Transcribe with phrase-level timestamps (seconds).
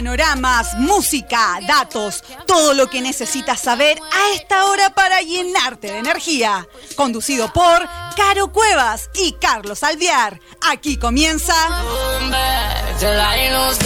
[0.00, 6.66] Panoramas, música, datos, todo lo que necesitas saber a esta hora para llenarte de energía.
[6.96, 10.40] Conducido por Caro Cuevas y Carlos Alviar.
[10.70, 11.52] Aquí comienza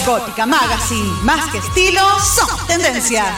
[0.06, 1.10] Gótica Magazine.
[1.24, 3.36] Más que estilo, somos tendencia.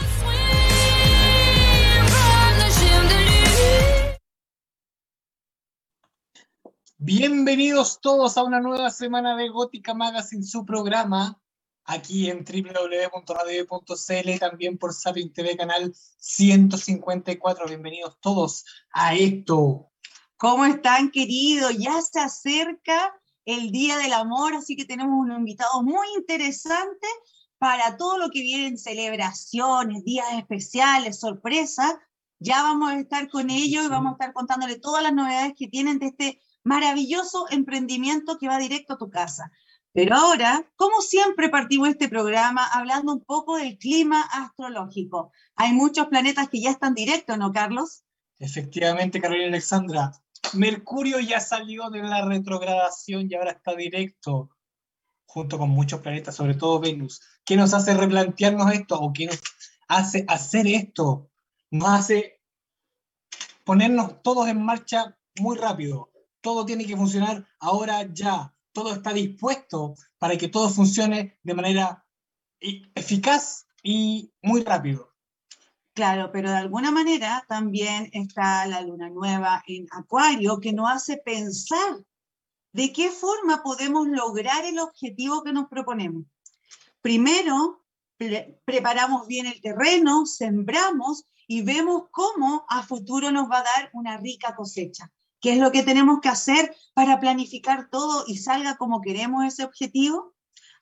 [6.99, 11.39] Bienvenidos todos a una nueva semana de Gótica Magazine, su programa,
[11.87, 17.67] aquí en www.radio.cl, también por Sapin TV, canal 154.
[17.67, 19.91] Bienvenidos todos a esto.
[20.37, 21.77] ¿Cómo están, queridos?
[21.79, 27.07] Ya se acerca el Día del Amor, así que tenemos un invitado muy interesante
[27.59, 31.95] para todo lo que vienen celebraciones, días especiales, sorpresas.
[32.39, 35.69] Ya vamos a estar con ellos y vamos a estar contándole todas las novedades que
[35.69, 39.53] tienen de este maravilloso emprendimiento que va directo a tu casa.
[39.97, 45.33] Pero ahora, como siempre, partimos este programa hablando un poco del clima astrológico.
[45.55, 48.05] Hay muchos planetas que ya están directos, ¿no, Carlos?
[48.39, 50.13] Efectivamente, Carolina Alexandra.
[50.53, 54.51] Mercurio ya salió de la retrogradación y ahora está directo,
[55.25, 57.23] junto con muchos planetas, sobre todo Venus.
[57.43, 59.41] ¿Qué nos hace replantearnos esto o qué nos
[59.89, 61.31] hace hacer esto?
[61.71, 62.43] Nos hace
[63.65, 66.11] ponernos todos en marcha muy rápido
[66.47, 72.05] todo tiene que funcionar ahora ya, todo está dispuesto para que todo funcione de manera
[72.61, 75.15] eficaz y muy rápido.
[75.95, 81.17] Claro, pero de alguna manera también está la luna nueva en Acuario que nos hace
[81.17, 82.05] pensar
[82.73, 86.25] de qué forma podemos lograr el objetivo que nos proponemos.
[87.01, 87.83] Primero,
[88.67, 94.19] preparamos bien el terreno, sembramos y vemos cómo a futuro nos va a dar una
[94.19, 95.11] rica cosecha.
[95.41, 99.65] ¿Qué es lo que tenemos que hacer para planificar todo y salga como queremos ese
[99.65, 100.35] objetivo?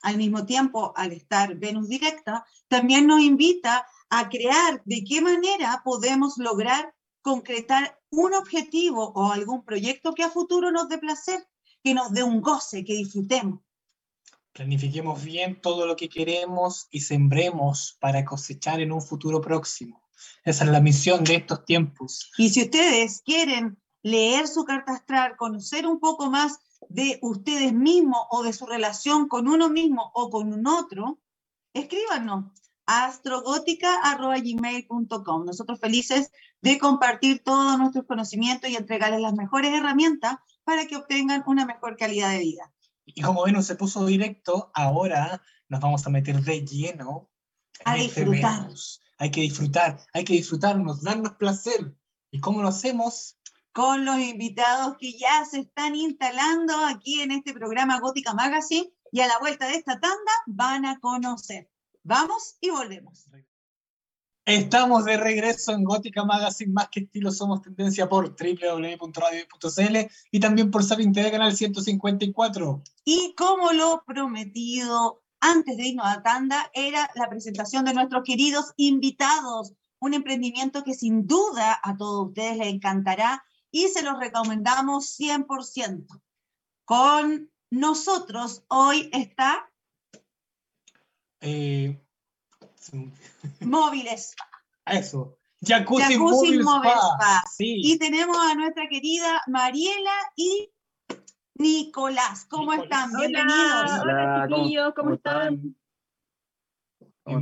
[0.02, 5.82] Al mismo tiempo, al estar Venus directa, también nos invita a crear de qué manera
[5.84, 11.40] podemos lograr concretar un objetivo o algún proyecto que a futuro nos dé placer,
[11.82, 13.60] que nos dé un goce, que disfrutemos.
[14.52, 20.02] Planifiquemos bien todo lo que queremos y sembremos para cosechar en un futuro próximo.
[20.44, 22.30] Esa es la misión de estos tiempos.
[22.38, 28.20] Y si ustedes quieren leer su carta astral, conocer un poco más de ustedes mismos
[28.30, 31.20] o de su relación con uno mismo o con un otro,
[31.72, 32.52] escríbanos
[32.86, 35.46] astrogótica.gmail.com.
[35.46, 41.42] Nosotros felices de compartir todos nuestros conocimientos y entregarles las mejores herramientas para que obtengan
[41.46, 42.70] una mejor calidad de vida.
[43.06, 47.30] Y como ven, se puso directo, ahora nos vamos a meter de lleno.
[47.86, 48.68] A disfrutar.
[49.16, 51.96] Hay que disfrutar, hay que disfrutarnos, darnos placer.
[52.30, 53.38] ¿Y cómo lo hacemos?
[53.74, 59.20] Con los invitados que ya se están instalando aquí en este programa Gótica Magazine y
[59.20, 61.68] a la vuelta de esta tanda van a conocer.
[62.04, 63.26] Vamos y volvemos.
[64.44, 69.96] Estamos de regreso en Gótica Magazine, más que estilo somos tendencia por www.radio.cl
[70.30, 72.82] y también por Sabin TV Canal 154.
[73.04, 78.72] Y como lo prometido antes de irnos a tanda, era la presentación de nuestros queridos
[78.76, 83.42] invitados, un emprendimiento que sin duda a todos ustedes les encantará
[83.74, 86.06] y se los recomendamos 100%.
[86.84, 89.68] Con nosotros hoy está...
[91.40, 92.00] Eh,
[93.58, 94.36] móviles.
[94.86, 95.36] Eso.
[95.60, 97.42] Jacuzzi, Móvil Spa.
[97.58, 100.70] Y tenemos a nuestra querida Mariela y
[101.54, 102.46] Nicolás.
[102.48, 103.10] ¿Cómo están?
[103.16, 103.90] Bienvenidos.
[104.02, 105.76] Hola, chiquillos, ¿cómo, están?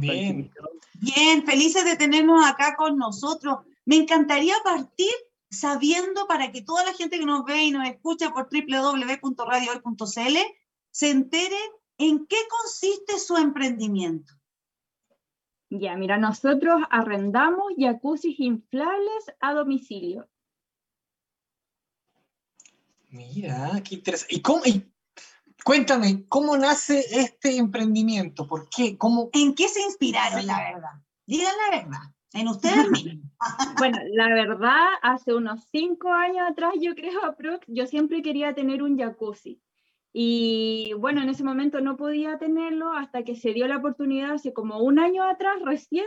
[0.00, 0.50] Bien.
[0.94, 3.66] Bien, felices de tenernos acá con nosotros.
[3.84, 5.12] Me encantaría partir
[5.52, 10.36] sabiendo para que toda la gente que nos ve y nos escucha por www.radiohoy.cl
[10.90, 11.58] se entere
[11.98, 14.32] en qué consiste su emprendimiento.
[15.70, 20.28] Ya, mira, nosotros arrendamos jacuzzi inflables a domicilio.
[23.10, 24.34] Mira, qué interesante.
[24.34, 24.62] ¿Y cómo,
[25.64, 28.46] cuéntame, ¿cómo nace este emprendimiento?
[28.46, 28.96] ¿Por qué?
[28.96, 29.30] ¿Cómo?
[29.32, 31.02] ¿En qué se inspiraron, la verdad?
[31.26, 32.14] Digan la verdad.
[32.34, 32.86] En ustedes
[33.78, 37.34] Bueno, la verdad, hace unos cinco años atrás, yo creo,
[37.66, 39.60] yo siempre quería tener un jacuzzi.
[40.12, 44.52] Y bueno, en ese momento no podía tenerlo hasta que se dio la oportunidad hace
[44.52, 46.06] como un año atrás recién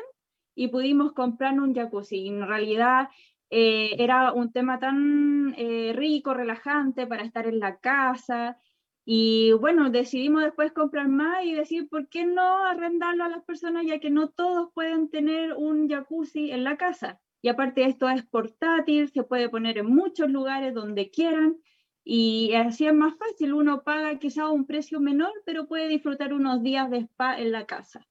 [0.53, 2.27] y pudimos comprar un jacuzzi.
[2.27, 3.09] en realidad
[3.49, 8.57] eh, era un tema tan eh, rico, relajante para estar en la casa
[9.05, 13.85] y bueno, decidimos después comprar más y decir, ¿por qué no arrendarlo a las personas
[13.85, 17.21] ya que no todos pueden tener un jacuzzi en la casa?
[17.43, 21.57] Y aparte esto es portátil, se puede poner en muchos lugares donde quieran
[22.03, 23.53] y así es más fácil.
[23.53, 27.67] Uno paga quizá un precio menor, pero puede disfrutar unos días de spa en la
[27.67, 28.07] casa.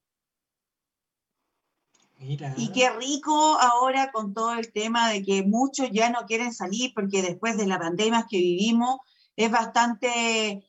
[2.19, 2.55] Mira.
[2.57, 6.93] Y qué rico ahora con todo el tema de que muchos ya no quieren salir
[6.95, 8.99] porque después de la pandemia que vivimos
[9.37, 10.65] es bastante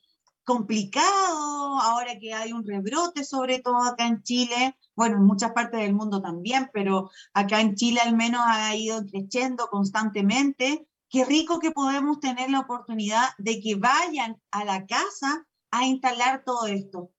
[0.46, 5.82] complicado ahora que hay un rebrote, sobre todo acá en Chile, bueno, en muchas partes
[5.82, 10.88] del mundo también, pero acá en Chile al menos ha ido creciendo constantemente.
[11.10, 16.44] Qué rico que podemos tener la oportunidad de que vayan a la casa a instalar
[16.46, 17.12] todo esto.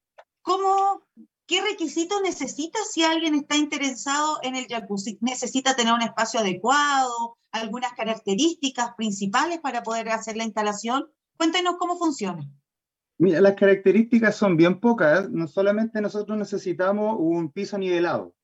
[0.43, 1.03] ¿Cómo,
[1.47, 5.19] ¿Qué requisitos necesita si alguien está interesado en el jacuzzi?
[5.21, 7.39] ¿Necesita tener un espacio adecuado?
[7.53, 11.11] ¿Algunas características principales para poder hacer la instalación?
[11.37, 12.49] Cuéntenos cómo funciona.
[13.19, 15.31] Mira, las características son bien pocas.
[15.31, 18.35] No solamente nosotros necesitamos un piso nivelado,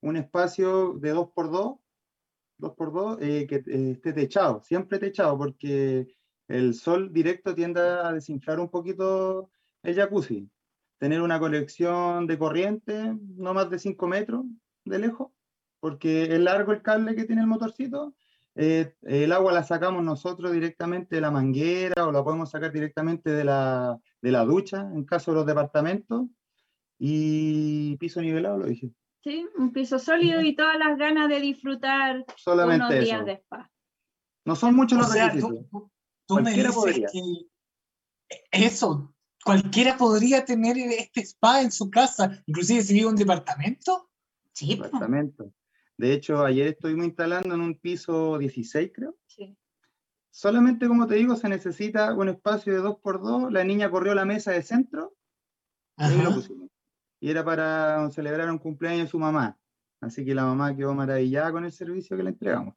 [0.00, 1.78] un espacio de 2x2,
[2.58, 6.06] 2x2 eh, que eh, esté techado, siempre techado, porque
[6.48, 9.50] el sol directo tiende a desinflar un poquito
[9.82, 10.48] el jacuzzi.
[10.98, 14.44] Tener una colección de corriente, no más de 5 metros
[14.84, 15.32] de lejos,
[15.80, 18.14] porque es largo el cable que tiene el motorcito
[18.54, 23.30] eh, el agua la sacamos nosotros directamente de la manguera o la podemos sacar directamente
[23.30, 26.26] de la, de la ducha en caso de los departamentos.
[26.98, 28.90] Y piso nivelado, lo dije.
[29.24, 33.04] Sí, un piso sólido y todas las ganas de disfrutar Solamente unos eso.
[33.04, 33.70] días de spa.
[34.44, 35.68] No son muchos O los sea, requisitos.
[35.70, 35.90] tú, tú-
[36.26, 37.08] tú me dices podría.
[37.08, 37.20] que
[38.50, 39.14] eso,
[39.44, 44.10] cualquiera podría tener este spa en su casa, inclusive si vive en un departamento.
[44.52, 44.90] Sí, pues.
[44.90, 45.52] Departamento.
[45.96, 49.16] De hecho, ayer estuvimos instalando en un piso 16, creo.
[49.26, 49.56] Sí.
[50.34, 53.50] Solamente, como te digo, se necesita un espacio de 2x2.
[53.52, 55.14] La niña corrió la mesa de centro
[55.98, 56.68] y ahí lo pusimos.
[57.20, 59.58] Y era para celebrar un cumpleaños de su mamá.
[60.00, 62.74] Así que la mamá quedó maravillada con el servicio que le entregamos.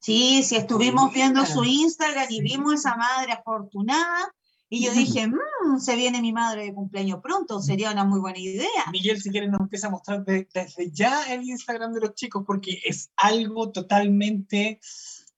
[0.00, 4.34] Sí, sí, estuvimos viendo su Instagram y vimos esa madre afortunada.
[4.70, 8.38] Y yo dije, "Mm, se viene mi madre de cumpleaños pronto, sería una muy buena
[8.38, 8.84] idea.
[8.90, 12.42] Miguel, si quieres, nos empieza a mostrar de- desde ya el Instagram de los chicos,
[12.46, 14.80] porque es algo totalmente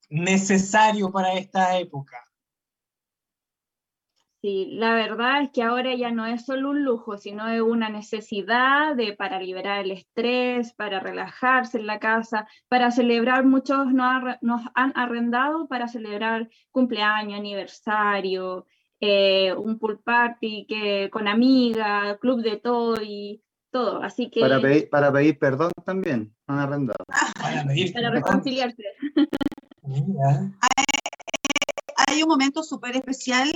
[0.09, 2.27] necesario para esta época.
[4.47, 7.89] Sí, la verdad es que ahora ya no es solo un lujo, sino es una
[7.89, 14.23] necesidad de, para liberar el estrés, para relajarse en la casa, para celebrar, muchos nos,
[14.75, 18.67] han arrendado para celebrar cumpleaños, aniversario,
[19.01, 23.43] eh, un pool party que, con amiga, club de todo y
[23.73, 24.01] todo.
[24.01, 27.05] Así que Para pedir, para pedir perdón también, han arrendado.
[27.41, 28.85] Para reconciliarse.
[29.87, 30.53] Mira.
[31.97, 33.53] Hay un momento súper especial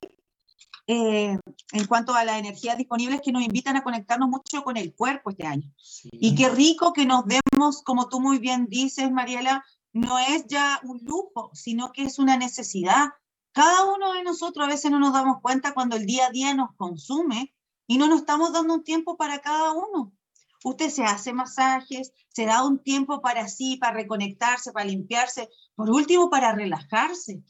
[0.87, 1.39] eh,
[1.73, 5.31] en cuanto a las energías disponibles que nos invitan a conectarnos mucho con el cuerpo
[5.31, 5.73] este año.
[5.77, 6.11] Sí.
[6.13, 10.81] Y qué rico que nos demos, como tú muy bien dices, Mariela, no es ya
[10.85, 13.11] un lujo, sino que es una necesidad.
[13.53, 16.55] Cada uno de nosotros a veces no nos damos cuenta cuando el día a día
[16.55, 17.55] nos consume
[17.87, 20.13] y no nos estamos dando un tiempo para cada uno.
[20.63, 25.91] Usted se hace masajes, se da un tiempo para sí, para reconectarse, para limpiarse, por
[25.91, 27.43] último para relajarse.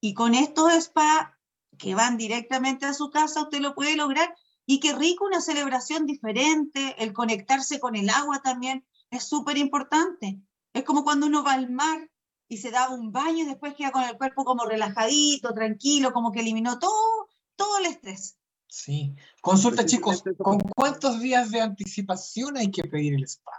[0.00, 1.36] Y con estos spa
[1.78, 4.34] que van directamente a su casa, usted lo puede lograr.
[4.66, 10.40] Y qué rico una celebración diferente, el conectarse con el agua también es súper importante.
[10.72, 12.10] Es como cuando uno va al mar
[12.48, 16.32] y se da un baño y después queda con el cuerpo como relajadito, tranquilo, como
[16.32, 18.38] que eliminó todo, todo el estrés.
[18.66, 19.14] Sí.
[19.40, 23.52] Consulta, chicos, eso ¿con cuántos días de anticipación hay que pedir el spa?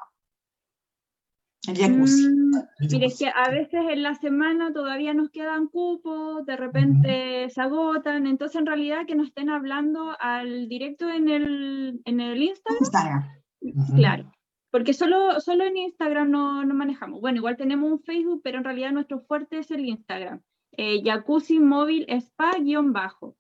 [1.67, 2.29] El jacuzzi.
[2.29, 6.55] Mm, El Mire, es que a veces en la semana todavía nos quedan cupos, de
[6.55, 12.19] repente se agotan, entonces en realidad que nos estén hablando al directo en el, en
[12.19, 13.95] el Instagram, Instagram.
[13.95, 14.31] Claro,
[14.69, 17.21] porque solo, solo en Instagram no, no manejamos.
[17.21, 20.41] Bueno, igual tenemos un Facebook, pero en realidad nuestro fuerte es el Instagram,
[20.77, 23.35] eh, jacuzzi móvil spa guion bajo.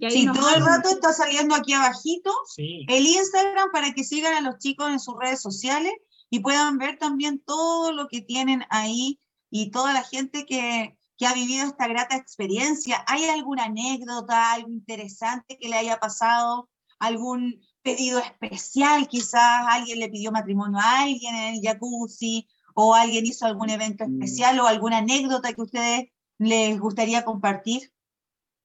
[0.00, 2.86] Y ahí Sí, nos todo el rato está saliendo aquí abajito Sí.
[2.88, 5.92] el Instagram para que sigan a los chicos en sus redes sociales
[6.30, 11.26] y puedan ver también todo lo que tienen ahí y toda la gente que, que
[11.26, 13.04] ha vivido esta grata experiencia.
[13.06, 16.70] ¿Hay alguna anécdota, algo interesante que le haya pasado?
[16.98, 19.06] ¿Algún pedido especial?
[19.08, 24.04] Quizás alguien le pidió matrimonio a alguien en el jacuzzi o alguien hizo algún evento
[24.06, 24.22] Mm.
[24.22, 27.92] especial o alguna anécdota que a ustedes les gustaría compartir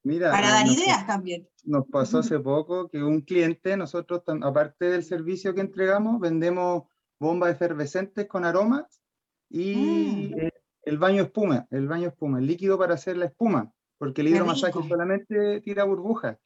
[0.05, 1.49] Mira, para eh, dar nos- ideas también.
[1.63, 6.83] Nos pasó hace poco que un cliente, nosotros, aparte del servicio que entregamos, vendemos
[7.19, 9.01] bombas efervescentes con aromas
[9.49, 10.39] y Mm.
[10.39, 10.51] eh,
[10.83, 14.73] el baño espuma, el baño espuma, el líquido para hacer la espuma, porque el hidromasaje
[14.87, 16.37] solamente tira burbujas.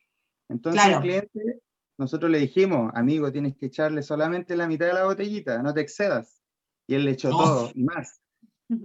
[0.48, 0.98] Entonces Claro.
[0.98, 1.60] el cliente,
[1.98, 5.82] nosotros le dijimos, amigo, tienes que echarle solamente la mitad de la botellita, no te
[5.82, 6.42] excedas.
[6.88, 8.22] Y él le echó todo y más.
[8.70, 8.78] Y,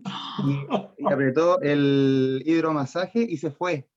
[0.98, 3.88] y apretó el hidromasaje y se fue.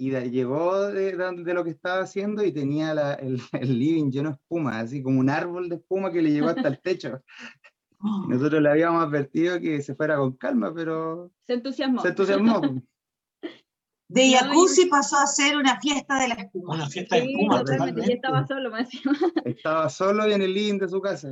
[0.00, 3.78] Y de- llegó de, de- de lo que estaba haciendo y tenía la- el, el
[3.78, 6.80] living lleno de espuma, así como un árbol de espuma que le llegó hasta el
[6.80, 7.20] techo.
[8.28, 12.00] Nosotros le habíamos advertido que se fuera con calma, pero Se entusiasmó.
[12.02, 12.60] se entusiasmó.
[14.10, 16.74] De jacuzzi pasó a ser una fiesta de la espuma.
[16.76, 17.84] Una fiesta de Sí, espuma, totalmente.
[17.84, 18.14] Y totalmente.
[18.14, 19.18] estaba solo más encima.
[19.44, 21.28] Estaba solo y en el living de su casa.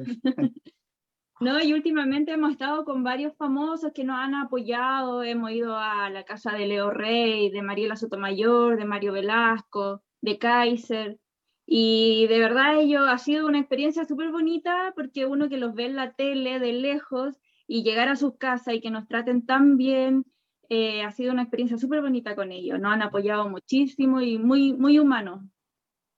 [1.47, 5.23] No, y últimamente hemos estado con varios famosos que nos han apoyado.
[5.23, 10.39] Hemos ido a la casa de Leo Rey, de Mariela Sotomayor, de Mario Velasco, de
[10.39, 11.21] Kaiser.
[11.65, 15.85] Y de verdad ello ha sido una experiencia súper bonita porque uno que los ve
[15.85, 17.37] en la tele de lejos
[17.69, 20.27] y llegar a sus casas y que nos traten tan bien,
[20.69, 22.81] eh, ha sido una experiencia súper bonita con ellos.
[22.81, 25.45] Nos han apoyado muchísimo y muy, muy humanos.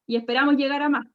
[0.06, 1.06] Y esperamos llegar a más.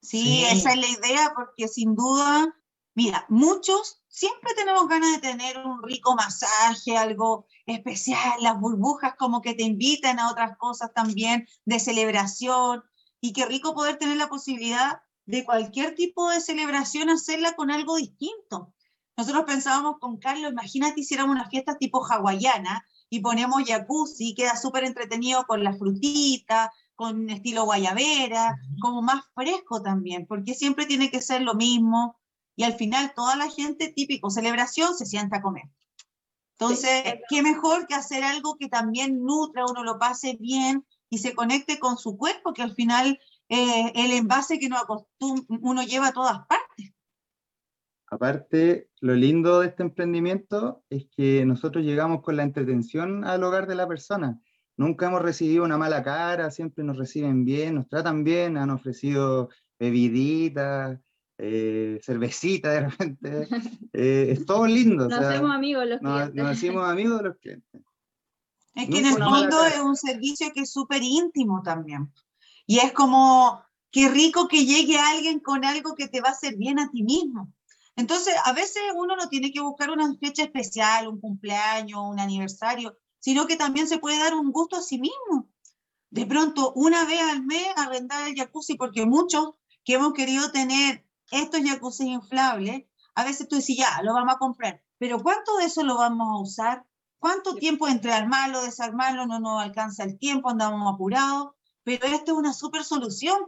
[0.00, 0.44] Sí, Sí.
[0.50, 2.52] esa es la idea, porque sin duda,
[2.94, 9.42] mira, muchos siempre tenemos ganas de tener un rico masaje, algo especial, las burbujas como
[9.42, 12.82] que te invitan a otras cosas también de celebración,
[13.24, 17.96] y qué rico poder tener la posibilidad de cualquier tipo de celebración hacerla con algo
[17.96, 18.74] distinto.
[19.16, 24.84] Nosotros pensábamos con Carlos, imagínate hiciéramos una fiesta tipo hawaiana y ponemos jacuzzi, queda súper
[24.84, 31.22] entretenido con la frutita, con estilo guayabera, como más fresco también, porque siempre tiene que
[31.22, 32.18] ser lo mismo
[32.56, 35.64] y al final toda la gente típico celebración se sienta a comer.
[36.58, 41.34] Entonces, qué mejor que hacer algo que también nutra, uno lo pase bien y se
[41.34, 43.18] conecte con su cuerpo, que al final
[43.48, 44.78] eh, el envase que uno,
[45.60, 46.92] uno lleva a todas partes.
[48.06, 53.66] Aparte, lo lindo de este emprendimiento es que nosotros llegamos con la entretención al hogar
[53.66, 54.40] de la persona.
[54.76, 59.48] Nunca hemos recibido una mala cara, siempre nos reciben bien, nos tratan bien, han ofrecido
[59.78, 61.00] bebiditas,
[61.38, 63.48] eh, cervecita de repente.
[63.96, 65.06] Eh, es todo lindo.
[65.06, 66.34] o Nos sea, hacemos amigos los nos, clientes.
[66.34, 67.82] nos hacemos amigos de los clientes.
[68.74, 72.12] Es que Nunca en el fondo es un servicio que es súper íntimo también.
[72.66, 73.62] Y es como,
[73.92, 77.04] qué rico que llegue alguien con algo que te va a hacer bien a ti
[77.04, 77.52] mismo.
[77.94, 82.96] Entonces, a veces uno no tiene que buscar una fecha especial, un cumpleaños, un aniversario,
[83.20, 85.48] sino que también se puede dar un gusto a sí mismo.
[86.10, 89.50] De pronto, una vez al mes, arrendar el jacuzzi, porque muchos
[89.84, 94.38] que hemos querido tener estos jacuzzi inflables, a veces tú dices, ya, lo vamos a
[94.38, 96.86] comprar, pero ¿cuánto de eso lo vamos a usar?
[97.18, 99.26] ¿Cuánto tiempo entre armarlo, desarmarlo?
[99.26, 101.52] No nos alcanza el tiempo, andamos apurados,
[101.82, 103.38] pero esta es una súper solución,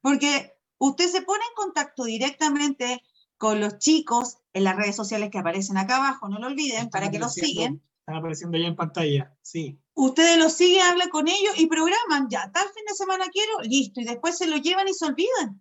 [0.00, 3.02] porque usted se pone en contacto directamente
[3.36, 7.10] con los chicos en las redes sociales que aparecen acá abajo, no lo olviden, para
[7.10, 7.82] que los siguen.
[8.00, 9.80] Están apareciendo ya en pantalla, sí.
[9.94, 14.00] Ustedes los siguen, hablan con ellos y programan, ya, tal fin de semana quiero, listo,
[14.00, 15.60] y después se lo llevan y se olvidan.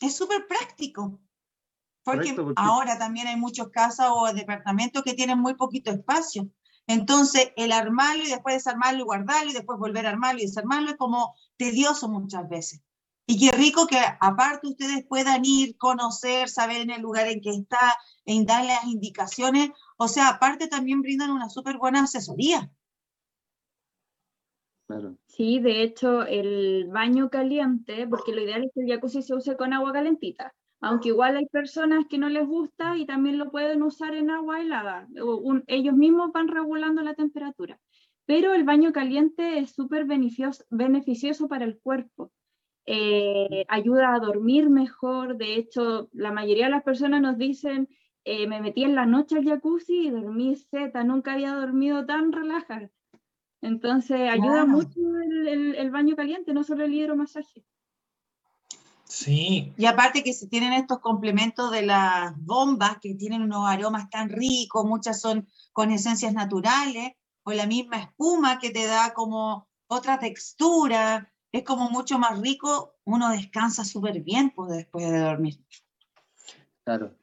[0.00, 1.20] Es súper práctico.
[2.02, 6.50] Porque, Correcto, porque- ahora también hay muchas casas o departamentos que tienen muy poquito espacio.
[6.86, 10.90] Entonces, el armarlo y después desarmarlo y guardarlo y después volver a armarlo y desarmarlo
[10.90, 12.82] es como tedioso muchas veces.
[13.26, 17.54] Y qué rico que aparte ustedes puedan ir, conocer, saber en el lugar en que
[17.54, 17.96] está,
[18.26, 19.70] en dar las indicaciones.
[19.96, 22.70] O sea, aparte también brindan una súper buena asesoría.
[25.26, 29.56] Sí, de hecho, el baño caliente, porque lo ideal es que el jacuzzi se use
[29.56, 33.82] con agua calentita, aunque igual hay personas que no les gusta y también lo pueden
[33.82, 35.08] usar en agua helada.
[35.66, 37.80] ellos mismos van regulando la temperatura.
[38.26, 42.32] Pero el baño caliente es súper beneficioso, para el cuerpo.
[42.86, 45.36] Eh, ayuda a dormir mejor.
[45.36, 47.88] De hecho, la mayoría de las personas nos dicen,
[48.24, 52.32] eh, me metí en la noche al jacuzzi y dormí zeta, nunca había dormido tan
[52.32, 52.90] relajada.
[53.64, 54.66] Entonces ayuda Claro.
[54.66, 57.64] mucho el, el- el baño caliente, no solo el hidromasaje.
[59.06, 64.10] Sí, Y aparte que se tienen estos complementos de las bombas que tienen unos aromas
[64.10, 67.12] tan ricos, muchas son con esencias naturales,
[67.44, 72.96] o la misma espuma que te da como otra textura, es como mucho más rico,
[73.04, 75.58] uno descansa súper bien pues, después de dormir.
[76.84, 77.14] Claro.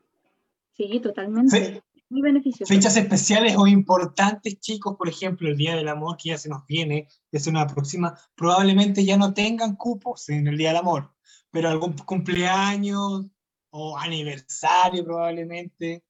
[0.74, 1.57] Sí, totalmente.
[1.57, 2.72] Fe- Muy beneficioso.
[2.72, 6.65] fechas especiales o importantes, chicos, por ejemplo, el Día del Amor que ya se nos
[6.68, 11.13] viene, ya se nos aproxima, probablemente ya no tengan cupos en el Día del Amor,
[11.51, 13.27] pero algún cumpleaños
[13.70, 16.03] o aniversario probablemente.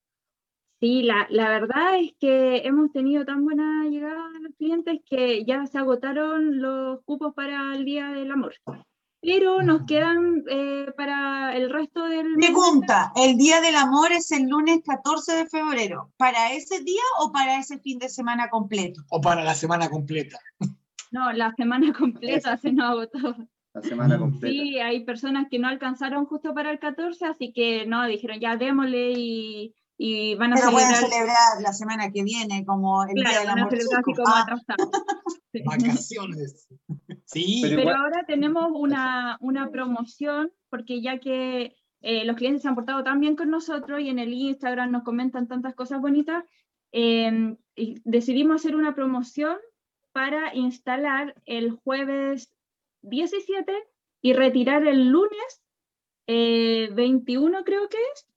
[0.80, 5.46] Sí, la, la verdad es que hemos tenido tan buena llegada de los clientes que
[5.46, 8.56] ya se agotaron los cupos para el Día del Amor.
[9.22, 14.48] Pero nos quedan eh, para el resto del Pregunta, ¿el Día del Amor es el
[14.48, 16.12] lunes 14 de febrero?
[16.18, 19.02] ¿Para ese día o para ese fin de semana completo?
[19.10, 20.40] O para la semana completa.
[21.12, 23.36] No, la semana completa se nos agotó.
[23.74, 24.48] La semana completa.
[24.52, 28.56] Sí, hay personas que no alcanzaron justo para el 14, así que no, dijeron ya
[28.58, 31.12] démosle y, y van a Pero pueden celebrar.
[31.12, 33.72] celebrar la semana que viene como el Día Claro, del van a Amor.
[33.78, 34.90] celebrar así como Ah, atrasados.
[35.54, 35.64] Sí.
[35.66, 36.66] Vacaciones.
[37.32, 42.76] Sí, Pero ahora tenemos una, una promoción, porque ya que eh, los clientes se han
[42.76, 46.44] portado tan bien con nosotros y en el Instagram nos comentan tantas cosas bonitas,
[46.92, 49.58] em, y decidimos hacer una promoción
[50.12, 52.54] para instalar el jueves
[53.04, 53.72] 17
[54.22, 55.62] y retirar el lunes
[56.28, 58.28] 21 creo que es.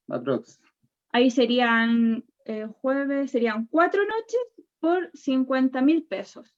[1.12, 6.53] Ahí serían eh, jueves, serían cuatro noches por 50 mil pesos.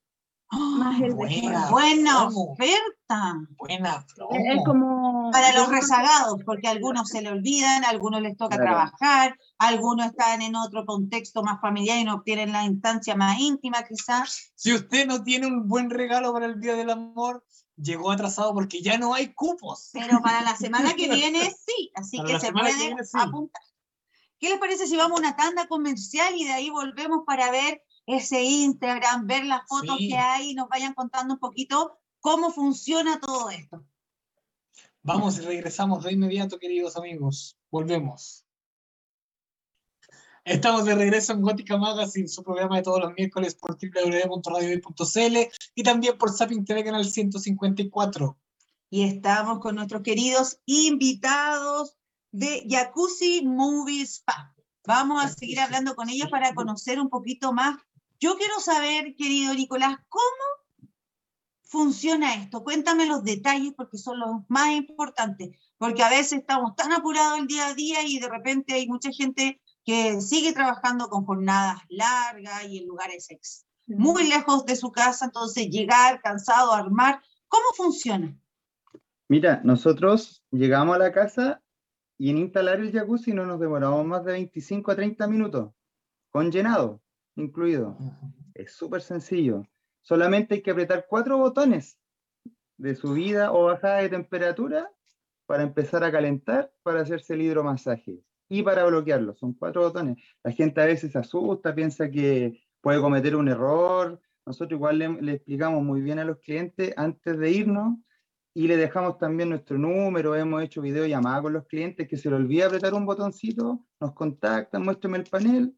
[0.51, 1.71] Más el buena, descuento.
[1.71, 3.35] Buena oferta.
[3.59, 4.31] Buena promo.
[4.37, 5.31] Es como...
[5.33, 8.71] Para los rezagados, porque a algunos se le olvidan, a algunos les toca Claro.
[8.71, 13.83] trabajar, algunos están en otro contexto más familiar y no tienen la instancia más íntima
[13.83, 14.53] quizás.
[14.55, 17.45] Si usted no tiene un buen regalo para el Día del Amor,
[17.77, 19.91] llegó atrasado porque ya no hay cupos.
[19.93, 23.05] Pero para la semana que viene sí, así Para que se semana que puede viene,
[23.05, 23.19] sí.
[23.19, 23.63] apuntar.
[24.39, 27.83] ¿Qué les parece si vamos a una tanda comercial y de ahí volvemos para ver
[28.07, 30.09] ese Instagram, ver las fotos Sí.
[30.09, 33.85] que hay y nos vayan contando un poquito cómo funciona todo esto?
[35.03, 37.57] Vamos y regresamos de inmediato, queridos amigos.
[37.71, 38.45] Volvemos.
[40.45, 45.37] Estamos de regreso en Gótica Magazine, su programa de todos los miércoles por www.radiohoy.cl
[45.75, 48.39] y también por Zapping TV Canal 154.
[48.91, 51.97] Y estamos con nuestros queridos invitados
[52.31, 54.55] de Jacuzzi Movie Spa.
[54.87, 57.77] Vamos a seguir hablando con ellos para conocer un poquito más.
[58.19, 60.89] Yo quiero saber, querido Nicolás, ¿cómo
[61.63, 62.63] funciona esto?
[62.63, 67.47] Cuéntame los detalles porque son los más importantes, porque a veces estamos tan apurados el
[67.47, 72.65] día a día y de repente hay mucha gente que sigue trabajando con jornadas largas
[72.69, 78.37] y en lugares ex- muy lejos de su casa, entonces llegar cansado, armar, ¿cómo funciona?
[79.29, 81.63] Mira, nosotros llegamos a la casa
[82.19, 85.73] y en instalar el jacuzzi no nos demoramos más de 25 a 30 minutos,
[86.31, 87.01] con llenado
[87.37, 87.97] incluido.
[88.55, 89.63] Es súper sencillo.
[90.03, 91.99] Solamente hay que apretar cuatro botones
[92.77, 94.91] de subida o bajada de temperatura
[95.47, 99.35] para empezar a calentar, para hacerse el hidromasaje y para bloquearlo.
[99.35, 100.17] Son cuatro botones.
[100.43, 104.21] La gente a veces se asusta, piensa que puede cometer un error.
[104.45, 107.99] Nosotros igual le, le explicamos muy bien a los clientes antes de irnos
[108.55, 110.35] y le dejamos también nuestro número.
[110.35, 114.83] Hemos hecho videollamadas con los clientes que se le olvida apretar un botoncito, nos contactan,
[114.83, 115.77] muéstrame el panel,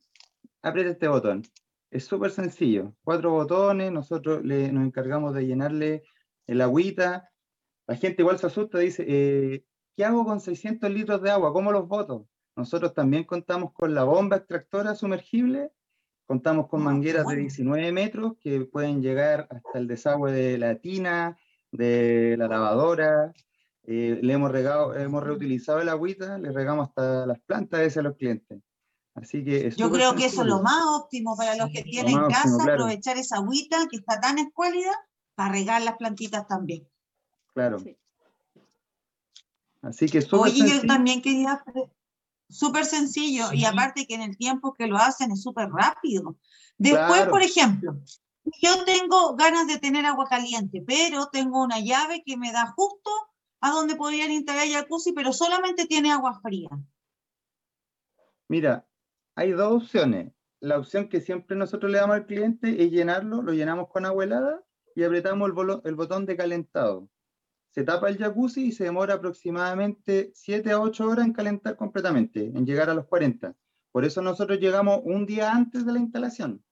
[0.63, 1.43] aprieta este botón.
[1.91, 2.95] Es súper sencillo.
[3.03, 6.03] Cuatro botones, nosotros le, nos encargamos de llenarle
[6.47, 7.31] el agüita.
[7.87, 9.65] La gente igual se asusta, dice, eh,
[9.97, 11.53] ¿qué hago con 600 litros de agua?
[11.53, 12.29] ¿Cómo los boto?
[12.57, 15.71] Nosotros también contamos con la bomba extractora sumergible,
[16.27, 17.41] contamos con Ah, mangueras de bueno.
[17.43, 21.39] 19 metros que pueden llegar hasta el desagüe de la tina,
[21.73, 23.33] de la lavadora.
[23.85, 27.99] eh, le hemos regado, hemos reutilizado el agüita, le regamos hasta las plantas a veces
[27.99, 28.61] a los clientes.
[29.23, 30.63] Así que es Yo creo que eso es lo sencillo.
[30.63, 32.73] más óptimo para los que Sí, tienen casa, óptimo, claro.
[32.75, 34.93] aprovechar esa agüita que está tan escuálida
[35.35, 36.87] para regar las plantitas también.
[37.55, 37.79] Claro.
[37.81, 37.97] Sí.
[39.83, 40.87] Así que súper Oye, yo sencillo.
[40.87, 41.63] también quería,
[42.49, 46.37] súper sencillo, y aparte que en el tiempo que lo hacen es súper rápido.
[46.77, 47.31] Después, Claro.
[47.31, 47.97] por ejemplo,
[48.63, 53.11] yo tengo ganas de tener agua caliente, pero tengo una llave que me da justo
[53.61, 56.71] a donde podrían instalar jacuzzi, pero solamente tiene agua fría.
[58.49, 58.88] Mira,
[59.39, 60.33] hay dos opciones.
[60.59, 64.25] La opción que siempre nosotros le damos al cliente es llenarlo, lo llenamos con agua
[64.25, 64.65] helada
[64.97, 67.09] y apretamos el, el botón de calentado.
[67.71, 72.47] Se tapa el jacuzzi y se demora aproximadamente 7 a 8 horas en calentar completamente,
[72.47, 73.55] en llegar a los 40.
[73.93, 76.65] Por eso nosotros llegamos un día antes de la instalación,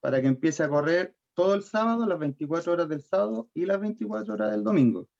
[0.00, 3.78] para que empiece a correr todo el sábado, las 24 horas del sábado y las
[3.78, 5.10] 24 horas del domingo.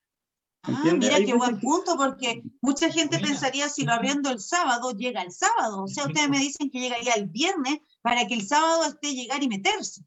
[0.67, 3.29] Ah, mira qué buen punto, porque mucha gente Buena.
[3.29, 5.85] pensaría si lo abriendo el sábado, llega el sábado.
[5.85, 9.43] O sea, ustedes me dicen que llegaría el viernes para que el sábado esté llegar
[9.43, 10.03] y meterse.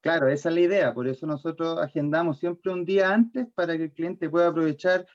[0.00, 3.84] Claro, esa es la idea, por eso nosotros agendamos siempre un día antes para que
[3.84, 5.06] el cliente pueda aprovechar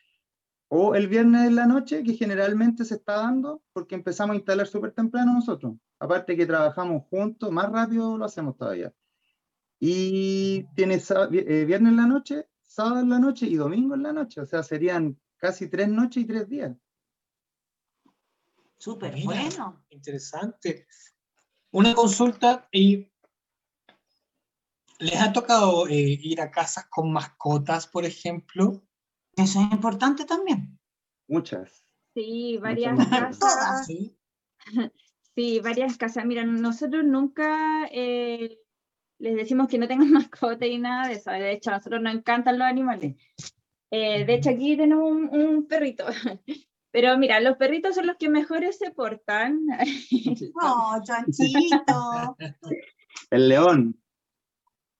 [0.68, 4.68] o el viernes en la noche, que generalmente se está dando, porque empezamos a instalar
[4.68, 5.74] súper temprano nosotros.
[6.00, 8.94] Aparte que trabajamos juntos, más rápido lo hacemos todavía.
[9.80, 14.12] Y tiene eh, viernes en la noche, sábado en la noche y domingo en la
[14.12, 16.76] noche, o sea, serían casi tres noches y tres días.
[18.78, 19.26] Súper Mira.
[19.26, 19.86] bueno.
[19.90, 20.86] Interesante.
[21.72, 23.10] Una consulta y
[25.00, 28.86] ¿les ha tocado eh, ir a casas con mascotas, por ejemplo?
[29.38, 30.78] Eso es importante también.
[31.30, 31.86] Muchas.
[32.14, 33.40] Sí, varias Muchas casas.
[33.40, 33.86] Todas.
[33.86, 34.18] Sí.
[35.38, 36.26] Sí, varias casas.
[36.26, 38.58] Mira, nosotros nunca eh,
[39.20, 41.32] les decimos que no tengan mascota y nada de eso.
[41.32, 43.16] De hecho, a nosotros nos encantan los animales.
[43.92, 46.06] Eh, de hecho, aquí tenemos un, un perrito.
[46.92, 49.60] Pero mira, los perritos son los que mejores se portan.
[50.62, 52.38] Oh, chanchito.
[53.30, 54.02] El león.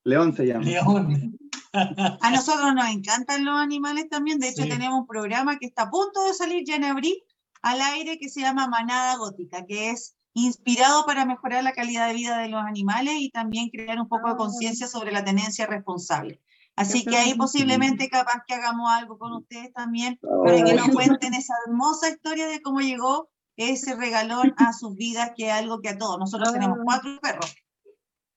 [0.04, 0.66] León se llama.
[0.66, 1.38] León.
[1.74, 4.40] A nosotros nos encantan los animales también.
[4.40, 4.70] De hecho, Sí.
[4.70, 7.16] tenemos un programa que está a punto de salir ya en abril
[7.62, 12.14] al aire que se llama Manada Gótica, que es inspirado para mejorar la calidad de
[12.14, 14.38] vida de los animales y también crear un poco de Ah.
[14.38, 16.42] conciencia sobre la tenencia responsable.
[16.76, 21.34] Así que ahí posiblemente capaz que hagamos algo con ustedes también para que nos cuenten
[21.34, 25.88] esa hermosa historia de cómo llegó ese regalón a sus vidas, que es algo que
[25.90, 26.20] a todos.
[26.20, 27.56] Nosotros tenemos cuatro perros.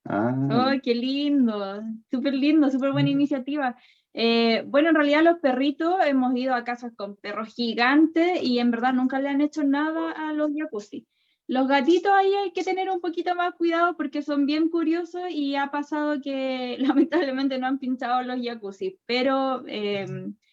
[0.04, 0.32] Ah,
[0.68, 1.82] ¡Ay, qué lindo!
[2.12, 3.76] Súper lindo, súper buena iniciativa.
[4.14, 8.70] Eh, bueno, en realidad los perritos hemos ido a casas con perros gigantes y en
[8.70, 11.06] verdad nunca le han hecho nada a los jacuzzi.
[11.48, 15.56] Los gatitos ahí hay que tener un poquito más cuidado porque son bien curiosos y
[15.56, 20.06] ha pasado que lamentablemente no han pinchado los jacuzzi, pero eh,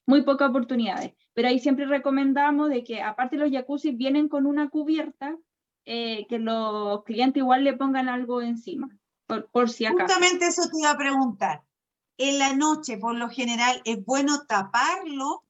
[0.05, 1.13] muy pocas oportunidades.
[1.33, 5.37] Pero ahí siempre recomendamos de que aparte los jacuzzi vienen con una cubierta,
[5.83, 8.87] eh, que los clientes igual le pongan algo encima,
[9.27, 10.13] por, por si acaso.
[10.13, 11.63] Justamente eso te iba a preguntar.
[12.17, 15.43] En la noche, por lo general, es bueno taparlo.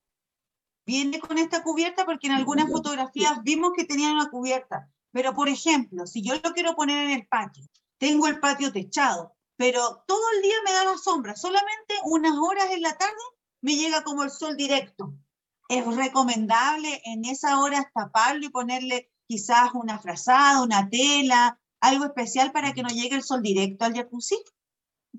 [0.87, 4.89] Viene con esta cubierta porque en algunas fotografías vimos que tenían una cubierta.
[5.15, 7.63] Pero, por ejemplo, si yo lo quiero poner en el patio,
[7.97, 12.69] tengo el patio techado, pero todo el día me da la sombra, solamente unas horas
[12.71, 13.13] en la tarde
[13.61, 15.13] me llega como el sol directo.
[15.69, 22.51] Es recomendable en esas horas taparlo y ponerle quizás una frazada, una tela, algo especial
[22.51, 24.35] para que no llegue el sol directo al jacuzzi.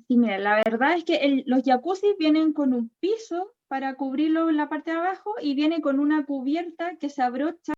[0.09, 4.59] Sí, mira, la verdad es que los jacuzzi vienen con un piso para cubrirlo en
[4.59, 7.73] la parte de abajo y viene con una cubierta que se abrocha,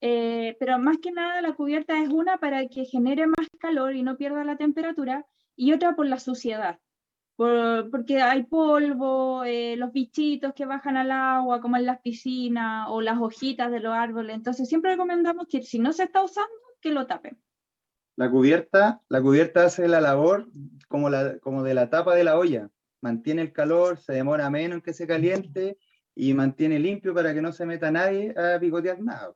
[0.00, 4.02] eh, pero más que nada la cubierta es una para que genere más calor y
[4.02, 6.78] no pierda la temperatura y otra por la suciedad,
[7.36, 12.86] por- porque hay polvo, eh, los bichitos que bajan al agua, como en las piscinas
[12.90, 14.36] o las hojitas de los árboles.
[14.36, 17.38] Entonces siempre recomendamos que si no se está usando, que lo tapen.
[18.16, 20.48] La cubierta, la cubierta hace la labor
[20.88, 22.70] como, la, como de la tapa de la olla.
[23.00, 25.78] Mantiene el calor, se demora menos en que se caliente
[26.14, 29.34] y mantiene limpio para que no se meta nadie a picotear nada.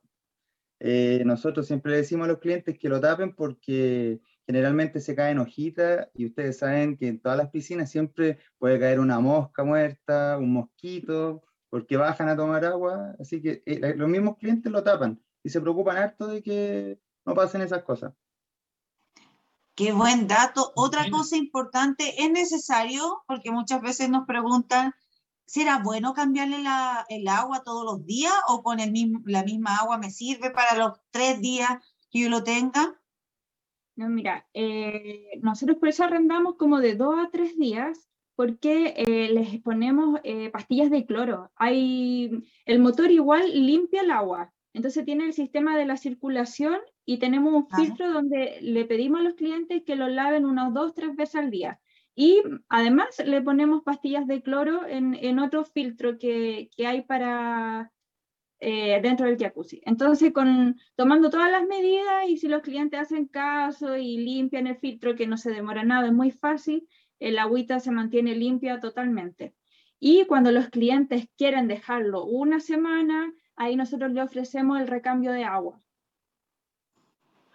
[0.79, 5.39] Eh, nosotros siempre le decimos a los clientes que lo tapen porque generalmente se caen
[5.39, 10.37] hojitas y ustedes saben que en todas las piscinas siempre puede caer una mosca muerta,
[10.37, 13.15] un mosquito, porque bajan a tomar agua.
[13.19, 17.33] Así que eh, los mismos clientes lo tapan y se preocupan harto de que no
[17.33, 18.13] pasen esas cosas.
[19.75, 20.71] Qué buen dato.
[20.75, 24.93] Otra cosa importante, es necesario, porque muchas veces nos preguntan,
[25.45, 29.77] ¿será bueno cambiarle la- el agua todos los días o con el mismo, la misma
[29.77, 31.69] agua me sirve para los tres días
[32.09, 32.99] que yo lo tenga?
[33.95, 39.29] No, mira, eh, nosotros por eso arrendamos como de dos a tres días, porque eh,
[39.33, 41.51] les ponemos eh, pastillas de cloro.
[41.55, 47.19] Hay, el motor igual limpia el agua, entonces tiene el sistema de la circulación y
[47.19, 47.81] tenemos un Ajá.
[47.81, 51.49] filtro donde le pedimos a los clientes que lo laven unas dos, tres veces al
[51.49, 51.79] día.
[52.15, 57.91] Y además le ponemos pastillas de cloro en, en otro filtro que, que hay para,
[58.59, 59.81] eh, dentro del jacuzzi.
[59.85, 64.77] Entonces, con, tomando todas las medidas y si los clientes hacen caso y limpian el
[64.77, 66.87] filtro, que no se demora nada, es muy fácil,
[67.19, 69.53] el agüita se mantiene limpia totalmente.
[69.99, 75.43] Y cuando los clientes quieren dejarlo una semana, ahí nosotros le ofrecemos el recambio de
[75.43, 75.81] agua.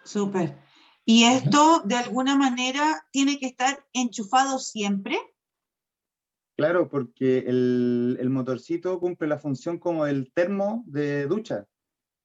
[0.03, 0.55] Súper.
[1.13, 5.17] ¿Y esto de alguna manera tiene que estar enchufado siempre?
[6.55, 11.67] Claro, porque el, el motorcito cumple la función como el termo de ducha.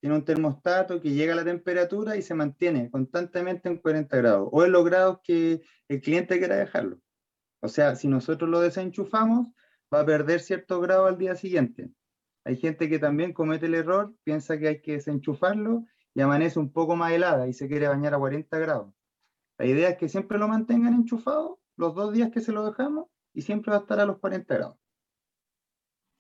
[0.01, 4.51] Tiene un termostato que llega a la temperatura y se mantiene constantemente en 40 grados
[4.53, 7.01] o en los grados que el cliente quiera dejarlo.
[7.63, 9.49] O sea, si nosotros lo desenchufamos,
[9.93, 11.91] va a perder ciertos grados al día siguiente.
[12.45, 15.85] Hay gente que también comete el error, piensa que hay que desenchufarlo
[16.17, 18.95] y amanece un poco más helada y se quiere bañar a 40 grados.
[19.59, 23.09] La idea es que siempre lo mantengan enchufado los dos días que se lo dejamos
[23.35, 24.79] y siempre va a estar a los 40 grados.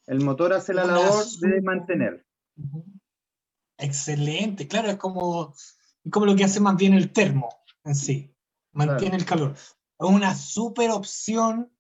[0.06, 2.26] El motor hace la labor de super- mantener.
[3.78, 5.54] Excelente, claro, es como,
[6.10, 7.48] como lo que hace más bien el termo
[7.82, 8.36] en sí,
[8.72, 9.52] mantiene el calor.
[9.54, 11.72] Es una súper opción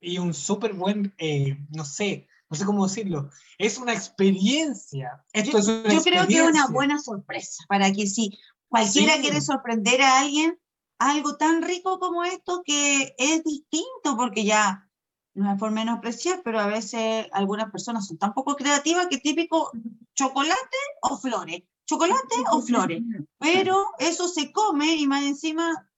[0.00, 5.24] y un súper buen, eh, no sé, no sé cómo decirlo, es una experiencia.
[5.32, 8.38] Esto Yo, es una yo creo que es una buena sorpresa para que si
[8.68, 9.22] cualquiera Sí.
[9.22, 10.58] quiere sorprender a alguien,
[10.98, 14.86] algo tan rico como esto que es distinto, porque ya
[15.32, 19.70] no es por menospreciar, pero a veces algunas personas son tan poco creativas que típico
[20.14, 23.02] chocolate o flores, chocolate o flores,
[23.38, 25.88] pero eso se come y más encima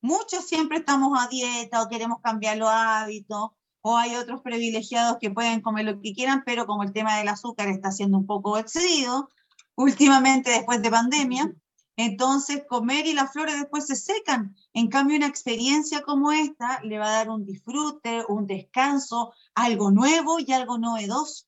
[0.00, 5.30] muchos siempre estamos a dieta o queremos cambiar los hábitos o hay otros privilegiados que
[5.30, 8.58] pueden comer lo que quieran, pero como el tema del azúcar está siendo un poco
[8.58, 9.28] excedido
[9.74, 11.54] últimamente después de pandemia,
[11.96, 14.54] entonces comer y las flores después se secan.
[14.72, 19.90] En cambio, una experiencia como esta le va a dar un disfrute, un descanso, algo
[19.90, 21.46] nuevo y algo novedoso.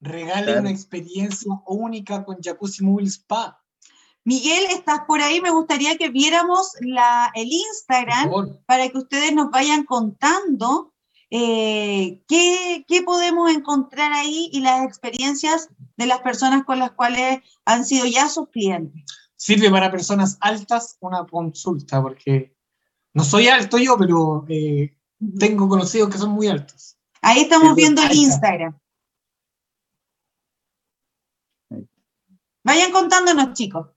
[0.00, 0.60] Regale Claro.
[0.60, 3.60] una experiencia única con Jacuzzi Mobile Spa.
[4.24, 8.30] Miguel, estás por ahí, me gustaría que viéramos la, el Instagram
[8.64, 10.93] para que ustedes nos vayan contando
[11.30, 17.40] eh, qué, qué podemos encontrar ahí y las experiencias de las personas con las cuales
[17.64, 19.02] han sido ya sus clientes.
[19.36, 22.56] Sirve para personas altas una consulta, porque
[23.12, 24.96] no soy alto yo, pero eh,
[25.38, 26.96] tengo conocidos que son muy altos.
[27.20, 28.12] Ahí estamos viendo el.
[28.12, 28.78] Instagram.
[32.64, 33.88] Vayan contándonos, chicos.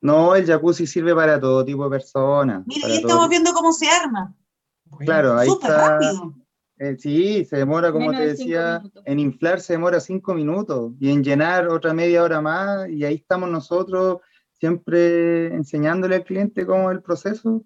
[0.00, 2.64] No, el jacuzzi sirve para todo tipo de personas.
[2.66, 4.34] Mira, ahí estamos viendo cómo se arma.
[4.84, 5.88] Bueno, Claro, ahí Súper está.
[5.88, 6.34] rápido.
[6.78, 10.92] Eh, sí, se demora, como Menos te de decía, en inflar se demora cinco minutos
[11.00, 14.18] y en llenar otra media hora más y ahí estamos nosotros
[14.52, 17.64] siempre enseñándole al cliente cómo es el proceso,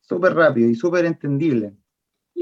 [0.00, 1.74] súper rápido y súper entendible.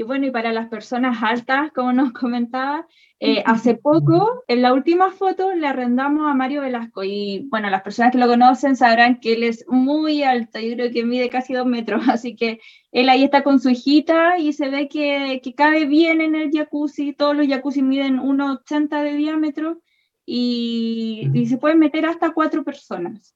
[0.01, 2.87] Y bueno, y para las personas altas, como nos comentaba,
[3.19, 7.03] eh, hace poco, en la última foto, le arrendamos a Mario Velasco.
[7.03, 10.91] Y bueno, las personas que lo conocen sabrán que él es muy alto, yo creo
[10.91, 12.01] que mide casi dos metros.
[12.09, 12.59] Así que
[12.91, 16.49] él ahí está con su hijita y se ve que, que cabe bien en el
[16.51, 17.13] jacuzzi.
[17.13, 19.81] Todos los jacuzzi miden 1,80 de diámetro
[20.25, 23.35] y, y se pueden meter hasta cuatro personas.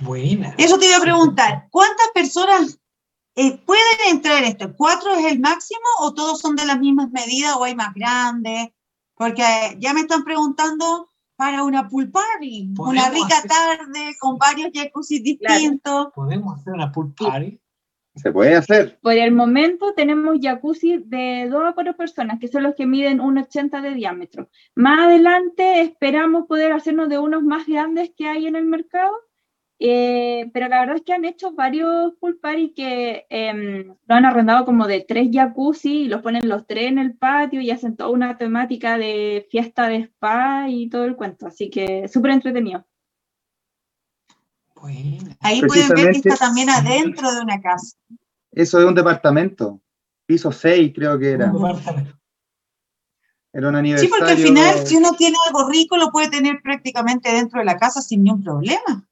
[0.00, 0.54] buena.
[0.58, 2.79] Eso te iba a preguntar, ¿cuántas personas
[3.36, 4.74] eh, pueden entrar en esto?
[4.76, 8.68] ¿Cuatro es el máximo o todos son de las mismas medidas o hay más grandes?
[9.14, 14.36] Porque eh, ya me están preguntando para una pool party, una rica hacer- tarde con
[14.36, 16.08] varios jacuzzi distintos.
[16.14, 17.58] ¿Podemos hacer una pool party?
[18.16, 18.98] Se puede hacer.
[19.00, 23.20] Por el momento tenemos jacuzzi de dos a cuatro personas, que son los que miden
[23.20, 24.48] 1,80 de diámetro.
[24.74, 29.12] Más adelante esperamos poder hacernos de unos más grandes que hay en el mercado,
[29.82, 34.26] eh, pero la verdad es que han hecho varios pool party que em, lo han
[34.26, 37.96] arrendado como de tres jacuzzi y los ponen los tres en el patio y hacen
[37.96, 42.86] toda una temática de fiesta de spa y todo el cuento, así que súper entretenido.
[44.74, 45.36] Buena.
[45.40, 47.96] Ahí pueden ver que está también adentro de una casa.
[48.52, 49.80] Eso es un departamento,
[50.26, 51.52] piso 6 creo que era.
[53.52, 54.10] Era un Sí, aniversario.
[54.16, 57.76] porque al final, si uno tiene algo rico, lo puede tener prácticamente dentro de la
[57.76, 59.08] casa sin ningún problema.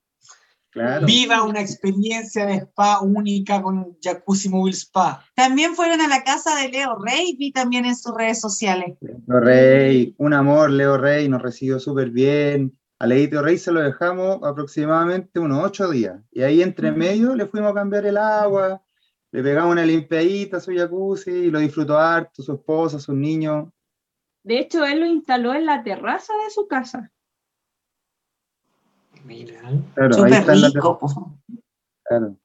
[0.79, 1.07] Claro.
[1.07, 5.25] Viva una experiencia de spa única con Jacuzzi Mobile Spa.
[5.35, 8.97] También fueron a la casa de Leo Rey, vi también en sus redes sociales.
[9.01, 12.79] Leo Rey, un amor, Leo Rey, nos recibió súper bien.
[13.01, 16.21] A Leito Rey se lo dejamos aproximadamente unos ocho días.
[16.31, 18.81] Y ahí entre medio le fuimos a cambiar el agua,
[19.33, 23.69] le pegamos una limpiadita a su jacuzzi y lo disfrutó harto, su esposa, sus niños.
[24.45, 27.11] De hecho, él lo instaló en la terraza de su casa.
[29.25, 29.61] Mira.
[29.95, 31.39] Claro, ahí Súper está en la rico.
[32.05, 32.37] claro.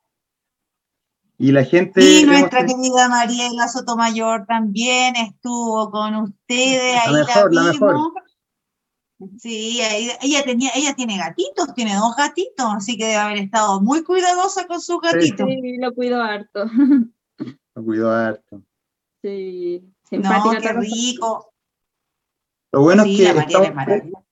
[1.37, 2.01] Y la gente.
[2.01, 7.93] Y nuestra querida Mariela Sotomayor también estuvo con ustedes, La ahí mejor, la la mejor.
[7.95, 8.11] vimos.
[9.41, 13.79] Sí, ahí- ella tenía, ella tiene gatitos, tiene dos gatitos, así que debe haber estado
[13.81, 15.47] muy cuidadosa con sus gatitos.
[15.49, 16.65] Sí, lo cuido harto.
[17.75, 18.61] lo cuidó harto.
[19.21, 19.81] Sí,
[20.11, 21.53] No, qué rico.
[22.73, 24.23] Lo bueno Sí, es que la está Mariela es un, maravillosa.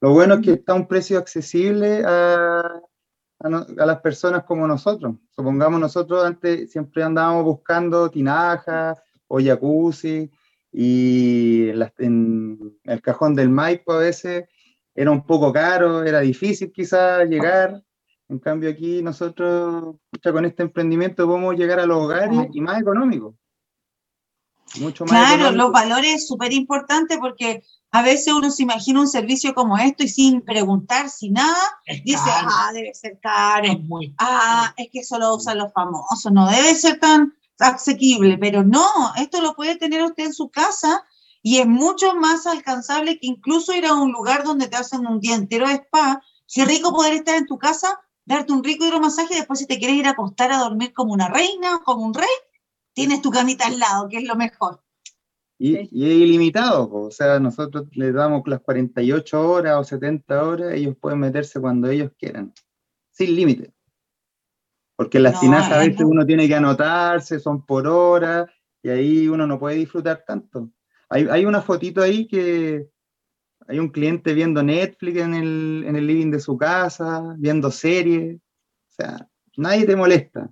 [0.00, 2.80] Lo bueno es que está a un precio accesible a,
[3.40, 5.16] a no- a las personas como nosotros.
[5.30, 10.30] Supongamos nosotros antes siempre andábamos buscando tinajas o jacuzzi
[10.72, 14.44] y en, las- en el cajón del Maipo a veces
[14.94, 17.82] era un poco caro, era difícil quizás llegar.
[18.28, 23.34] En cambio aquí nosotros con este emprendimiento podemos llegar a los hogares y más económico.
[24.78, 25.62] Mucho más Claro, económico.
[25.64, 30.04] los valores es súper importante porque a veces uno se imagina un servicio como esto
[30.04, 33.66] y sin preguntar, sin nada, Es dice, caro, ah, debe ser caro.
[33.66, 38.38] es muy Ah, es que eso lo usan los famosos, no debe ser tan asequible,
[38.38, 41.04] pero no, esto lo puede tener usted en su casa
[41.42, 45.20] y es mucho más alcanzable que incluso ir a un lugar donde te hacen un
[45.20, 46.22] día entero de spa.
[46.52, 49.78] Qué rico poder estar en tu casa, darte un rico hidromasaje y después si te
[49.78, 52.28] quieres ir a acostar a dormir como una reina o como un rey,
[52.92, 54.82] tienes tu camita al lado, que es lo mejor.
[55.62, 55.88] Y, Sí.
[55.92, 60.96] y es ilimitado, o sea, nosotros les damos las 48 horas o 70 horas, ellos
[60.98, 62.54] pueden meterse cuando ellos quieran,
[63.10, 63.74] sin límite.
[64.96, 68.50] Porque en las No, a es veces uno tiene que anotarse, son por hora,
[68.82, 70.70] y ahí uno no puede disfrutar tanto.
[71.10, 72.88] Hay, hay una fotito ahí que
[73.68, 78.36] hay un cliente viendo Netflix en el, en el living de su casa, viendo series,
[78.36, 80.48] o sea, nadie te molesta.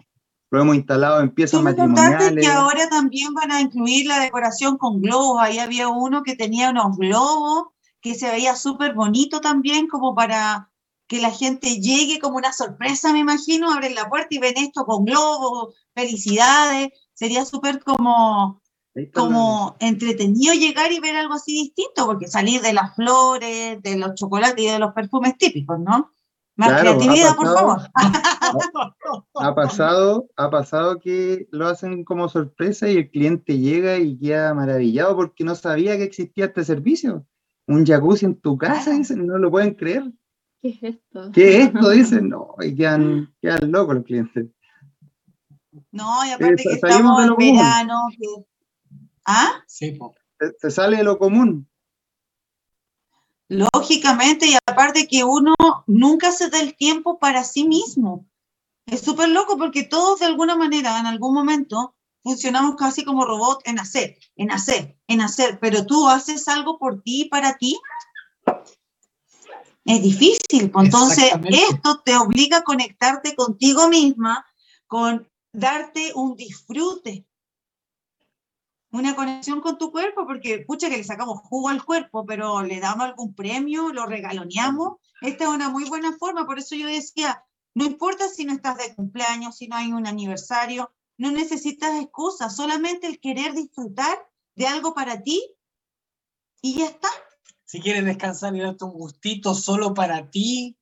[0.51, 2.45] Lo hemos instalado en piezas matrimoniales.
[2.45, 5.41] que ahora también van a incluir la decoración con globos.
[5.41, 7.69] Ahí había uno que tenía unos globos
[8.01, 10.71] que se veía súper bonito también, como para
[11.07, 14.85] que la gente llegue como una sorpresa, me imagino, abren la puerta y ven esto
[14.85, 16.91] con globos, felicidades.
[17.15, 18.61] Sería súper como
[19.15, 24.15] como entretenido llegar y ver algo así distinto, porque salir de las flores, de los
[24.15, 26.13] chocolates y de los perfumes típicos, ¿no?
[26.59, 27.89] Más Claro, ha creatividad, por pasado- favor.
[29.41, 34.53] Ha pasado, ha pasado que lo hacen como sorpresa y el cliente llega y queda
[34.55, 37.25] maravillado porque no sabía que existía este servicio.
[37.67, 40.11] Un jacuzzi en tu casa, dicen, no lo pueden creer.
[40.61, 41.31] ¿Qué es esto?
[41.33, 41.91] ¿Qué es esto?
[41.91, 44.47] Dicen, no, y quedan, quedan locos los clientes.
[45.93, 48.01] No, y aparte sa- que estamos en verano.
[48.19, 48.45] que-
[49.25, 49.63] ¿Ah?
[49.67, 50.15] Sí, po.
[50.41, 51.69] Se, se sale de lo común.
[53.51, 55.55] Lógicamente, y aparte que uno
[55.89, 58.29] nunca se da el tiempo para sí mismo.
[58.87, 63.61] Es súper loco porque todos de alguna manera, en algún momento, funcionamos casi como robot
[63.65, 67.77] en hacer, en hacer, en hacer, pero tú haces algo por ti y para ti.
[69.85, 74.47] Es difícil, pues entonces esto te obliga a conectarte contigo misma,
[74.87, 77.27] con darte un disfrute,
[78.91, 82.81] una conexión con tu cuerpo, porque pucha que le sacamos jugo al cuerpo, pero le
[82.81, 84.97] damos algún premio, lo regaloneamos.
[85.21, 88.79] Esta es una muy buena forma, por eso yo decía, no importa si no estás
[88.79, 94.17] de cumpleaños, si no hay un aniversario, no necesitas excusas, solamente el querer disfrutar
[94.55, 95.43] de algo para ti
[96.63, 97.09] y ya está.
[97.65, 100.78] Si quieres descansar y darte un gustito solo para ti,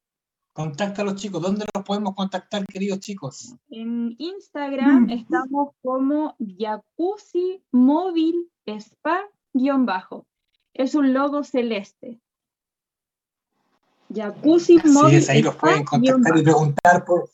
[0.57, 1.43] contacta a los chicos.
[1.43, 3.55] ¿Dónde los podemos contactar, queridos chicos?
[3.69, 5.11] En Instagram Mm.
[5.11, 9.21] estamos como Jacuzzi Móvil Spa
[9.53, 10.27] guion bajo.
[10.73, 12.21] Es un logo celeste.
[14.09, 17.29] Jacuzzi Así Móvil es, ahí los pueden contactar y preguntar por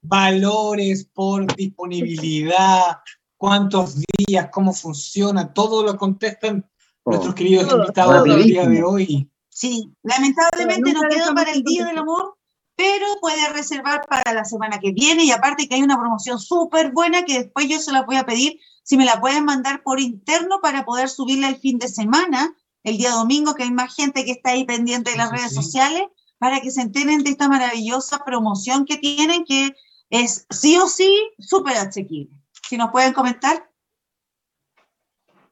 [0.00, 2.98] valores, por disponibilidad,
[3.36, 6.64] cuántos días, cómo funciona, todo lo contestan
[7.08, 9.30] Oh, nuestros queridos Todo, invitados del día de hoy.
[9.48, 11.98] Sí, lamentablemente no nunca queda dejamos para el Día del.
[11.98, 12.37] Amor,
[12.78, 16.92] pero puede reservar para la semana que viene y aparte que hay una promoción súper
[16.92, 19.98] buena que después yo se la voy a pedir si me la pueden mandar por
[19.98, 24.24] interno para poder subirla el fin de semana, el día domingo, que hay más gente
[24.24, 25.56] que está ahí pendiente de las redes sí.
[25.56, 26.02] sociales,
[26.38, 29.74] para que se enteren de esta maravillosa promoción que tienen, que
[30.10, 32.30] es sí o sí súper asequible.
[32.68, 33.68] Si nos pueden comentar.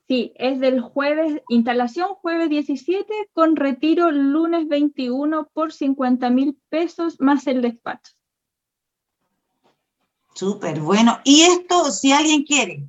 [0.09, 7.21] Sí, es del jueves, instalación jueves 17 con retiro lunes 21 por 50 mil pesos
[7.21, 8.13] más el despacho.
[10.35, 11.19] Súper bueno.
[11.25, 12.87] Y esto, si alguien quiere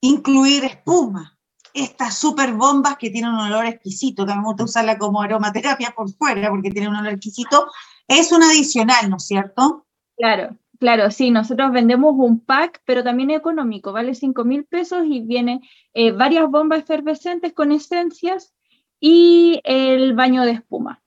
[0.00, 1.36] incluir espuma,
[1.74, 5.20] estas súper bombas que tienen un olor exquisito, que a mí me gusta usarla como
[5.20, 7.70] aromaterapia por fuera porque tiene un olor exquisito,
[8.08, 9.86] es un adicional, ¿no es cierto?
[10.16, 15.20] Claro, claro, sí, nosotros vendemos un pack, pero también económico, vale 5 mil pesos y
[15.20, 15.60] viene
[15.94, 18.54] eh, varias bombas efervescentes con esencias
[19.00, 21.02] y el baño de espuma.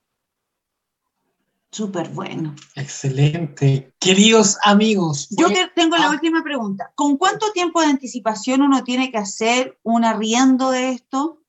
[1.72, 2.54] Súper bueno.
[2.74, 3.94] Excelente.
[4.00, 6.10] Queridos amigos, Yo te- tengo la ah.
[6.10, 6.90] última pregunta.
[6.96, 11.39] ¿Con cuánto tiempo de anticipación uno tiene que hacer un arriendo de esto?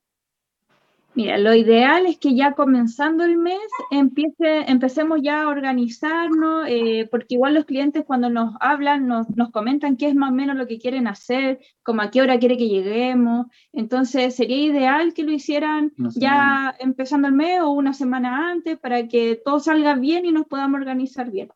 [1.13, 3.59] Mira, lo ideal es que ya comenzando el mes
[3.91, 9.51] empiece, empecemos ya a organizarnos, eh, porque igual los clientes cuando nos hablan nos, nos
[9.51, 12.57] comentan qué es más o menos lo que quieren hacer, como a qué hora quiere
[12.57, 13.47] que lleguemos.
[13.73, 19.09] Entonces sería ideal que lo hicieran ya empezando el mes o una semana antes para
[19.09, 21.49] que todo salga bien y nos podamos organizar bien.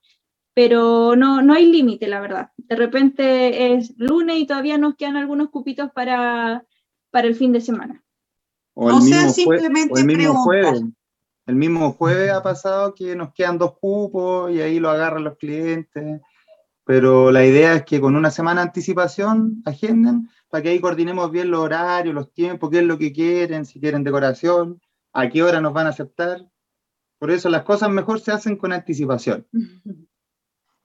[0.53, 2.51] Pero no, no hay límite, la verdad.
[2.57, 6.65] De repente es lunes y todavía nos quedan algunos cupitos para,
[7.09, 8.04] para el fin de semana.
[8.75, 10.83] O el O sea, mismo, jue- simplemente o el mismo jueves.
[11.47, 15.37] El mismo jueves ha pasado que nos quedan dos cupos y ahí lo agarran los
[15.37, 16.21] clientes.
[16.85, 21.31] Pero la idea es que con una semana de anticipación agenden para que ahí coordinemos
[21.31, 24.79] bien los horarios, los tiempos, qué es lo que quieren, si quieren decoración,
[25.13, 26.47] a qué hora nos van a aceptar.
[27.17, 29.47] Por eso las cosas mejor se hacen con anticipación.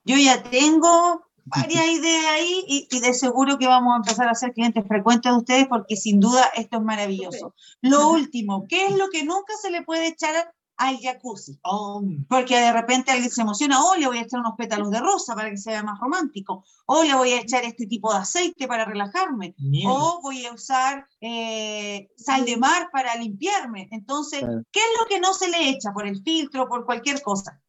[0.05, 4.35] Yo ya tengo varias ideas ahí y, y de seguro que vamos a empezar a
[4.35, 7.55] ser clientes frecuentes de ustedes porque sin duda esto es maravilloso.
[7.81, 11.59] Lo último, ¿qué es lo que nunca se le puede echar al jacuzzi?
[11.63, 15.01] Oh, Porque de repente alguien se emociona, oh, le voy a echar unos pétalos de
[15.01, 18.67] rosa para que sea más romántico, o le voy a echar este tipo de aceite
[18.67, 19.55] para relajarme,
[19.87, 23.89] o voy a usar eh, sal de mar para limpiarme.
[23.91, 24.41] Entonces.
[24.73, 27.61] ¿qué es lo que no se le echa por el filtro, por cualquier cosa?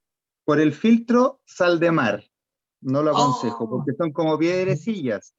[0.45, 2.30] Por el filtro, sal de mar.
[2.81, 3.69] No lo aconsejo, Oh.
[3.69, 5.33] porque son como piedrecillas.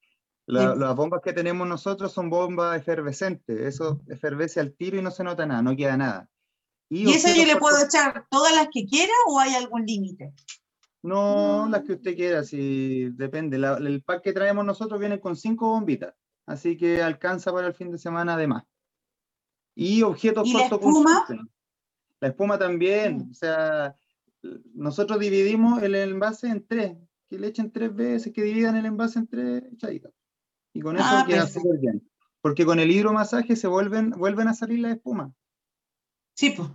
[0.47, 0.78] La- Sí.
[0.80, 3.61] Las bombas que tenemos nosotros son bombas efervescentes.
[3.61, 6.28] Eso efervece al tiro y no se nota nada, no queda nada.
[6.88, 10.32] ¿Y eso yo le puedo echar todas las que quiera o hay algún límite?
[11.03, 11.86] No, las Mm.
[11.86, 13.59] que usted quiera, si depende.
[13.59, 16.14] La- el pack que traemos nosotros viene con cinco bombitas,
[16.47, 18.64] así que alcanza para el fin de semana además.
[19.74, 21.09] Y objetos ¿Y la cortoconsumo.
[22.20, 23.30] La espuma también, Mm.
[23.30, 23.97] o sea,
[24.74, 26.97] nosotros dividimos el envase en tres,
[27.33, 30.12] que le echen tres veces, que dividan el envase en tres echaditas.
[30.74, 32.07] Y con eso Ah, queda súper bien.
[32.43, 35.33] porque con el hidromasaje se vuelven, vuelven a salir las espumas.
[36.37, 36.68] Sí, pues.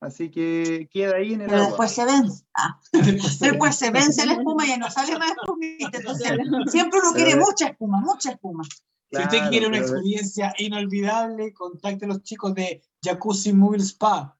[0.00, 1.68] Así que queda ahí en el Pero agua.
[1.70, 2.44] después se vence.
[2.54, 2.78] Ah,
[3.40, 5.98] Después se vence la espuma y ya no sale más espumita.
[5.98, 6.28] Entonces,
[6.70, 8.62] siempre uno quiere mucha espuma, mucha espuma.
[9.10, 14.38] Si usted quiere una experiencia inolvidable, contacte a los chicos de Jacuzzi Mobile Spa.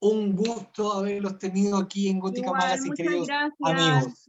[0.00, 3.54] Un gusto haberlos tenido aquí en Gótica Igual, Magazine, queridos gracias.
[3.62, 4.25] amigos.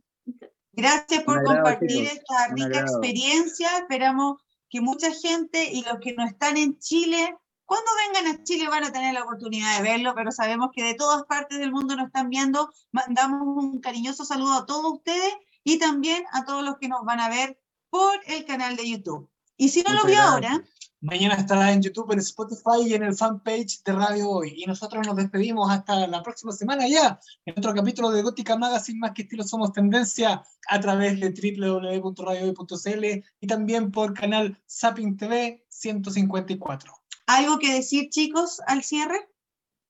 [0.78, 3.68] Gracias por compartir esta rica experiencia.
[3.80, 8.70] Esperamos que mucha gente y los que no están en Chile, cuando vengan a Chile
[8.70, 11.96] van a tener la oportunidad de verlo, pero sabemos que de todas partes del mundo
[11.96, 12.72] nos están viendo.
[12.92, 17.22] Mandamos un cariñoso saludo a todos ustedes y también a todos los que nos van
[17.22, 17.60] a ver
[17.90, 19.32] por el canal de YouTube.
[19.58, 20.52] Y si no lo Muchas vio gracias.
[20.52, 20.64] ahora,
[21.02, 24.54] Mañana estará en YouTube, en Spotify y en el fanpage de Radio Hoy.
[24.58, 29.00] Y nosotros nos despedimos hasta la próxima semana ya, en otro capítulo de Gótica Magazine,
[29.00, 33.06] más que estilo somos tendencia, a través de www.radiohoy.cl
[33.40, 36.94] y también por canal Zapping TV 154.
[37.28, 39.30] ¿algo que decir, chicos, al cierre?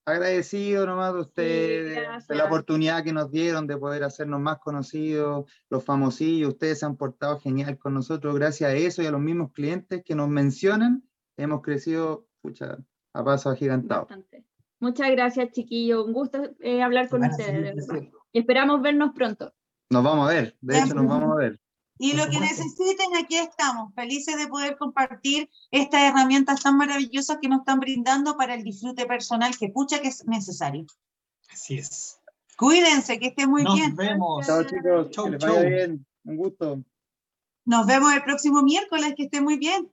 [0.08, 5.52] Agradecido nomás de ustedes, de la oportunidad que nos dieron de poder hacernos más conocidos,
[5.70, 9.20] los famosillos, ustedes se han portado genial con nosotros, gracias a eso y a los
[9.20, 11.04] mismos clientes que nos mencionan,
[11.36, 12.78] hemos crecido pucha,
[13.12, 14.04] a paso agigantado.
[14.04, 14.46] Bastante.
[14.80, 16.06] Muchas gracias, chiquillos.
[16.06, 17.52] Un gusto eh, hablar con ustedes.
[17.52, 18.10] de verdad.
[18.32, 19.54] Y esperamos vernos pronto.
[19.90, 21.60] Nos vamos a ver, de hecho nos vamos a ver.
[22.00, 27.48] Y lo que necesiten, aquí estamos, felices de poder compartir estas herramientas tan maravillosas que
[27.50, 30.86] nos están brindando para el disfrute personal, que pucha que es necesario.
[31.52, 32.20] Así es.
[32.58, 33.96] Cuídense, que estén muy Nos bien.
[33.96, 34.46] vemos.
[34.46, 35.56] Chao chicos, Chau, que les chau.
[35.56, 36.84] vaya bien, un gusto.
[37.66, 39.92] Nos vemos el próximo miércoles, que estén muy bien.